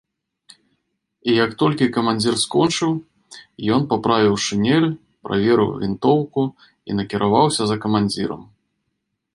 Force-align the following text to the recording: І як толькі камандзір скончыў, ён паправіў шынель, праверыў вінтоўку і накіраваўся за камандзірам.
І 1.31 1.35
як 1.45 1.51
толькі 1.61 1.87
камандзір 1.97 2.33
скончыў, 2.43 2.91
ён 3.77 3.81
паправіў 3.93 4.35
шынель, 4.47 4.89
праверыў 5.29 5.69
вінтоўку 5.85 6.41
і 6.55 6.91
накіраваўся 7.01 7.63
за 7.73 7.81
камандзірам. 7.87 8.41